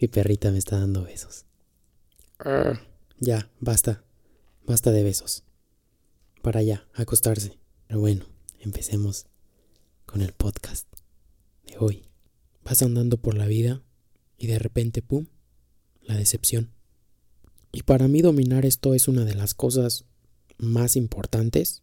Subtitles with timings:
[0.00, 1.44] Mi perrita me está dando besos.
[3.18, 4.04] Ya, basta.
[4.64, 5.44] Basta de besos.
[6.42, 7.58] Para allá, acostarse.
[7.86, 8.26] Pero bueno,
[8.60, 9.26] empecemos
[10.06, 10.86] con el podcast
[11.66, 12.04] de hoy.
[12.64, 13.82] Vas andando por la vida
[14.36, 15.26] y de repente, ¡pum!,
[16.02, 16.70] la decepción.
[17.72, 20.04] Y para mí dominar esto es una de las cosas
[20.58, 21.82] más importantes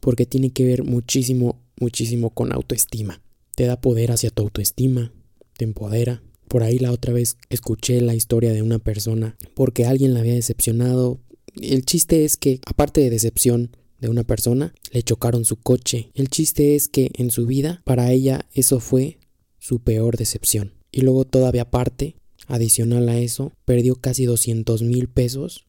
[0.00, 3.22] porque tiene que ver muchísimo, muchísimo con autoestima.
[3.54, 5.12] Te da poder hacia tu autoestima,
[5.56, 6.22] te empodera.
[6.48, 10.34] Por ahí la otra vez escuché la historia de una persona porque alguien la había
[10.34, 11.20] decepcionado.
[11.60, 16.10] El chiste es que, aparte de decepción de una persona, le chocaron su coche.
[16.14, 19.18] El chiste es que en su vida, para ella, eso fue
[19.58, 20.74] su peor decepción.
[20.92, 25.66] Y luego todavía aparte, adicional a eso, perdió casi 200 mil pesos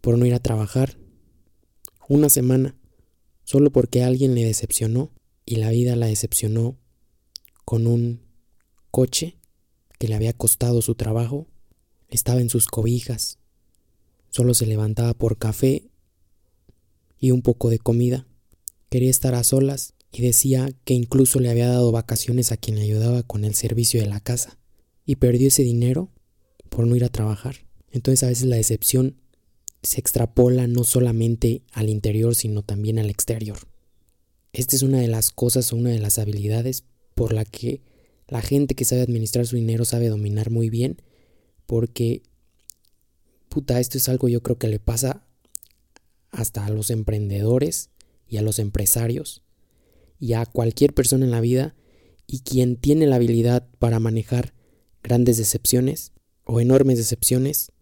[0.00, 0.98] por no ir a trabajar.
[2.08, 2.76] Una semana,
[3.44, 5.12] solo porque alguien le decepcionó
[5.44, 6.78] y la vida la decepcionó
[7.64, 8.22] con un
[8.90, 9.36] coche
[9.98, 11.46] que le había costado su trabajo,
[12.08, 13.38] estaba en sus cobijas,
[14.30, 15.88] solo se levantaba por café
[17.18, 18.26] y un poco de comida,
[18.90, 22.82] quería estar a solas y decía que incluso le había dado vacaciones a quien le
[22.82, 24.58] ayudaba con el servicio de la casa
[25.04, 26.10] y perdió ese dinero
[26.68, 27.66] por no ir a trabajar.
[27.90, 29.16] Entonces a veces la decepción
[29.82, 33.58] se extrapola no solamente al interior sino también al exterior.
[34.52, 37.82] Esta es una de las cosas o una de las habilidades por la que
[38.28, 41.02] la gente que sabe administrar su dinero sabe dominar muy bien
[41.66, 42.22] porque
[43.48, 45.26] puta, esto es algo yo creo que le pasa
[46.30, 47.90] hasta a los emprendedores
[48.28, 49.42] y a los empresarios
[50.18, 51.74] y a cualquier persona en la vida
[52.26, 54.52] y quien tiene la habilidad para manejar
[55.02, 56.12] grandes decepciones
[56.44, 57.72] o enormes decepciones,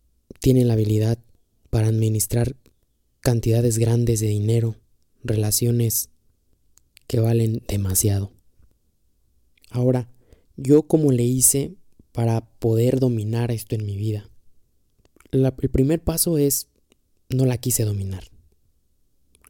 [0.41, 1.19] tiene la habilidad
[1.71, 2.57] para administrar
[3.21, 4.77] cantidades grandes de dinero,
[5.23, 6.11] relaciones
[7.07, 8.33] que valen demasiado.
[9.71, 10.09] Ahora,
[10.57, 11.77] yo como le hice
[12.13, 14.31] para poder dominar esto en mi vida.
[15.33, 16.69] el primer paso es
[17.29, 18.25] no la quise dominar.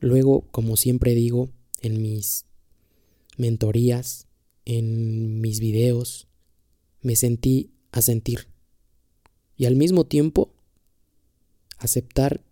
[0.00, 2.46] Luego, como siempre digo en mis
[3.36, 4.26] mentorías,
[4.64, 6.26] en mis videos,
[7.00, 8.48] me sentí a sentir.
[9.56, 10.54] Y al mismo tiempo,
[11.78, 12.42] aceptar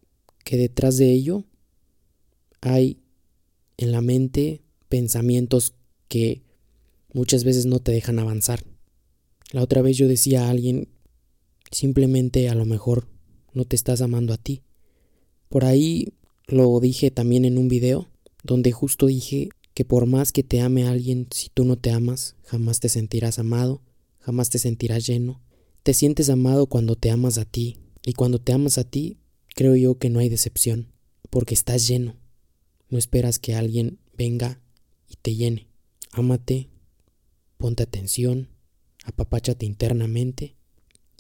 [0.45, 1.45] que detrás de ello
[2.61, 3.03] hay
[3.77, 5.75] en la mente pensamientos
[6.09, 6.43] que
[7.13, 8.65] muchas veces no te dejan avanzar.
[9.53, 10.89] La otra vez yo decía a alguien,
[11.71, 13.09] simplemente a lo mejor
[13.53, 14.63] no te estás amando a ti.
[15.49, 16.15] Por ahí
[16.47, 18.09] lo dije también en un video,
[18.43, 22.37] donde justo dije que por más que te ame alguien, si tú no te amas,
[22.45, 23.83] jamás te sentirás amado,
[24.19, 25.41] jamás te sentirás lleno.
[25.83, 29.19] Te sientes amado cuando te amas a ti, y cuando te amas a ti,
[29.55, 30.93] creo yo que no hay decepción,
[31.31, 32.17] porque estás lleno.
[32.89, 34.61] No esperas que alguien venga
[35.09, 35.69] y te llene.
[36.11, 36.69] Ámate,
[37.63, 38.49] ponte atención,
[39.05, 40.57] apapáchate internamente.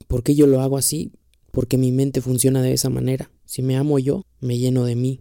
[0.09, 1.13] ¿Por qué yo lo hago así?
[1.53, 3.31] Porque mi mente funciona de esa manera.
[3.45, 5.21] Si me amo yo, me lleno de mí.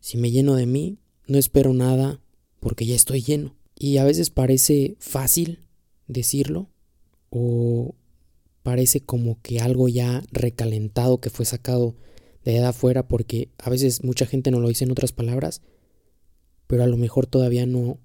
[0.00, 2.20] Si me lleno de mí, no espero nada
[2.60, 3.56] porque ya estoy lleno.
[3.78, 5.60] Y a veces parece fácil
[6.06, 6.68] decirlo
[7.30, 7.94] o
[8.62, 11.96] parece como que algo ya recalentado que fue sacado
[12.44, 15.62] de allá afuera porque a veces mucha gente no lo dice en otras palabras,
[16.66, 18.00] pero a lo mejor todavía no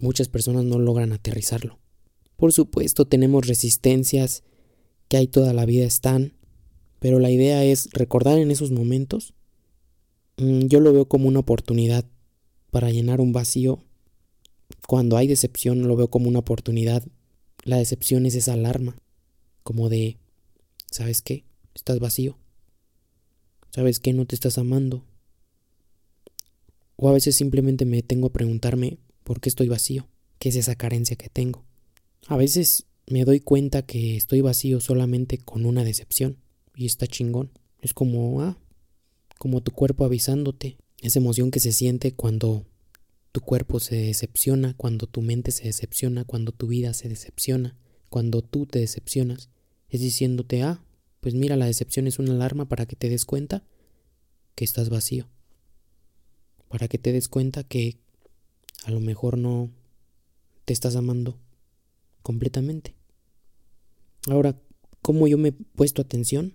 [0.00, 1.78] muchas personas no logran aterrizarlo.
[2.36, 4.42] Por supuesto, tenemos resistencias
[5.08, 6.34] que ahí toda la vida están,
[6.98, 9.34] pero la idea es recordar en esos momentos.
[10.36, 12.04] Mm, yo lo veo como una oportunidad
[12.70, 13.78] para llenar un vacío.
[14.86, 17.02] Cuando hay decepción lo veo como una oportunidad.
[17.64, 18.98] La decepción es esa alarma,
[19.62, 20.18] como de,
[20.90, 21.44] ¿sabes qué?
[21.74, 22.38] Estás vacío.
[23.70, 24.12] ¿Sabes qué?
[24.12, 25.04] No te estás amando.
[26.96, 30.08] O a veces simplemente me tengo a preguntarme, ¿por qué estoy vacío?
[30.38, 31.64] ¿Qué es esa carencia que tengo?
[32.28, 36.38] A veces me doy cuenta que estoy vacío solamente con una decepción.
[36.76, 37.50] Y está chingón.
[37.80, 38.56] Es como, ah,
[39.38, 42.66] como tu cuerpo avisándote, esa emoción que se siente cuando
[43.32, 47.76] tu cuerpo se decepciona, cuando tu mente se decepciona, cuando tu vida se decepciona,
[48.08, 49.50] cuando tú te decepcionas,
[49.88, 50.84] es diciéndote, ah,
[51.20, 53.64] pues mira, la decepción es una alarma para que te des cuenta
[54.54, 55.28] que estás vacío,
[56.68, 57.98] para que te des cuenta que
[58.86, 59.72] a lo mejor no
[60.64, 61.36] te estás amando
[62.22, 62.94] completamente.
[64.28, 64.56] Ahora,
[65.02, 66.54] ¿cómo yo me he puesto atención?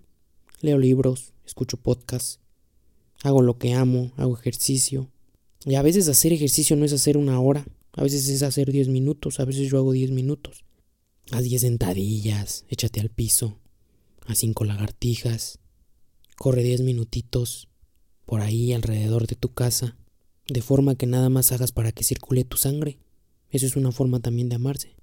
[0.62, 2.40] Leo libros, escucho podcasts,
[3.22, 5.10] hago lo que amo, hago ejercicio.
[5.66, 8.88] Y a veces hacer ejercicio no es hacer una hora, a veces es hacer 10
[8.88, 10.64] minutos, a veces yo hago 10 minutos.
[11.32, 13.58] Haz 10 sentadillas, échate al piso,
[14.26, 15.58] haz 5 lagartijas,
[16.36, 17.68] corre 10 minutitos
[18.24, 19.98] por ahí alrededor de tu casa,
[20.48, 22.98] de forma que nada más hagas para que circule tu sangre.
[23.50, 24.96] Eso es una forma también de amarse.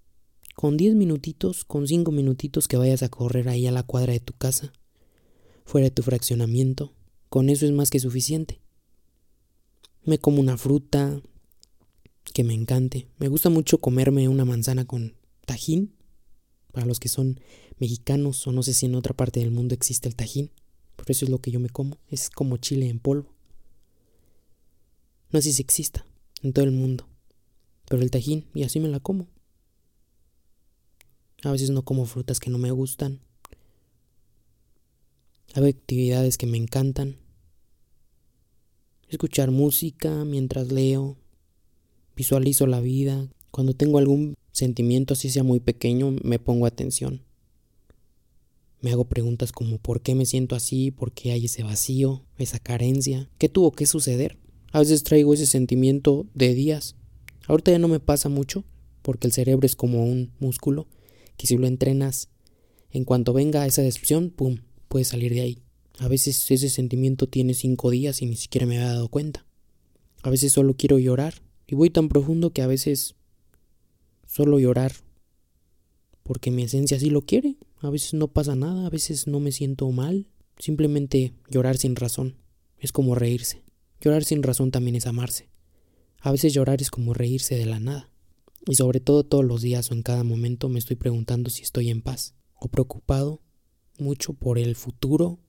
[0.56, 4.20] Con 10 minutitos, con 5 minutitos que vayas a correr ahí a la cuadra de
[4.20, 4.74] tu casa,
[5.66, 6.94] fuera de tu fraccionamiento,
[7.30, 8.60] con eso es más que suficiente.
[10.04, 11.22] Me como una fruta
[12.34, 13.08] que me encante.
[13.18, 15.16] Me gusta mucho comerme una manzana con
[15.46, 15.94] tajín.
[16.72, 17.40] Para los que son
[17.78, 20.52] mexicanos o no sé si en otra parte del mundo existe el tajín.
[20.96, 21.98] Por eso es lo que yo me como.
[22.10, 23.34] Es como chile en polvo.
[25.32, 26.06] No sé si exista
[26.42, 27.08] en todo el mundo.
[27.88, 29.28] Pero el tajín, y así me la como.
[31.44, 33.22] A veces no como frutas que no me gustan.
[35.54, 37.18] Hago actividades que me encantan.
[39.08, 41.18] Escuchar música mientras leo.
[42.16, 43.28] Visualizo la vida.
[43.52, 47.24] Cuando tengo algún sentimiento, así sea muy pequeño, me pongo atención.
[48.82, 50.92] Me hago preguntas como ¿por qué me siento así?
[50.92, 52.24] ¿Por qué hay ese vacío?
[52.38, 53.30] ¿Esa carencia?
[53.38, 54.38] ¿Qué tuvo que suceder?
[54.72, 56.96] A veces traigo ese sentimiento de días.
[57.48, 58.64] Ahorita ya no me pasa mucho,
[59.02, 60.88] porque el cerebro es como un músculo,
[61.38, 62.30] que si lo entrenas,
[62.92, 65.60] en cuanto venga esa decepción, ¡pum!, puedes salir de ahí.
[65.98, 69.46] A veces ese sentimiento tiene cinco días y ni siquiera me había dado cuenta.
[70.22, 71.36] A veces solo quiero llorar,
[71.68, 73.16] y voy tan profundo que a veces
[74.26, 74.94] solo llorar,
[76.24, 77.58] porque mi esencia así lo quiere.
[77.82, 80.28] A veces no pasa nada, a veces no me siento mal.
[80.60, 82.36] Simplemente llorar sin razón.
[82.78, 83.64] Es como reírse.
[84.02, 85.50] Llorar sin razón también es amarse.
[86.22, 88.10] A veces llorar es como reírse de la nada.
[88.68, 91.90] Y sobre todo todos los días o en cada momento me estoy preguntando si estoy
[91.90, 93.42] en paz o preocupado
[93.98, 95.40] mucho por el futuro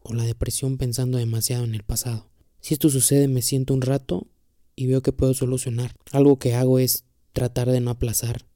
[0.00, 2.30] o la depresión pensando demasiado en el pasado.
[2.60, 4.28] Si esto sucede me siento un rato
[4.76, 5.94] y veo que puedo solucionar.
[6.10, 8.46] Algo que hago es tratar de no aplazar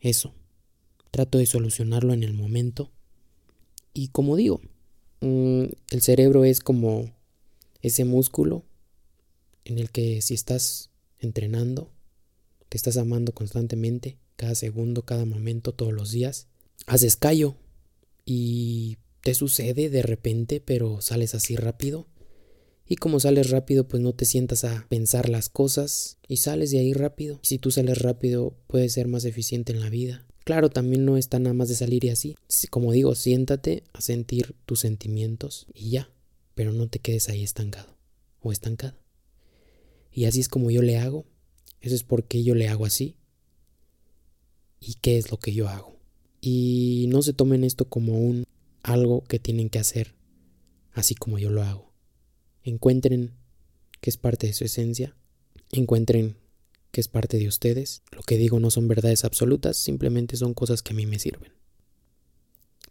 [0.00, 0.34] eso.
[1.10, 2.90] Trato de solucionarlo en el momento.
[3.94, 4.60] Y como digo,
[5.20, 7.10] mm, el cerebro es como
[7.80, 8.64] ese músculo
[9.64, 11.92] en el que si estás entrenando,
[12.68, 16.46] te estás amando constantemente, cada segundo, cada momento, todos los días,
[16.86, 17.56] haces callo
[18.24, 22.06] y te sucede de repente, pero sales así rápido.
[22.86, 26.78] Y como sales rápido, pues no te sientas a pensar las cosas y sales de
[26.78, 27.38] ahí rápido.
[27.42, 30.26] Si tú sales rápido, puedes ser más eficiente en la vida.
[30.44, 32.36] Claro, también no está nada más de salir y así.
[32.70, 36.10] Como digo, siéntate a sentir tus sentimientos y ya,
[36.58, 37.96] pero no te quedes ahí estancado
[38.40, 38.98] o estancada.
[40.10, 41.24] Y así es como yo le hago.
[41.80, 43.16] Eso es porque yo le hago así.
[44.80, 46.00] ¿Y qué es lo que yo hago?
[46.40, 48.42] Y no se tomen esto como un
[48.82, 50.16] algo que tienen que hacer
[50.94, 51.92] así como yo lo hago.
[52.64, 53.36] Encuentren
[54.00, 55.16] que es parte de su esencia.
[55.70, 56.38] Encuentren
[56.90, 58.02] que es parte de ustedes.
[58.10, 61.52] Lo que digo no son verdades absolutas, simplemente son cosas que a mí me sirven.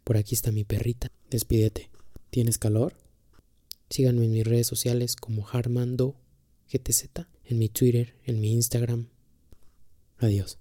[0.05, 1.11] Por aquí está mi perrita.
[1.29, 1.89] Despídete.
[2.29, 3.06] ¿Tienes calor?
[3.89, 6.15] Síganme en mis redes sociales como Harmando
[6.71, 7.05] GTZ,
[7.45, 9.07] en mi Twitter, en mi Instagram.
[10.17, 10.57] Adiós.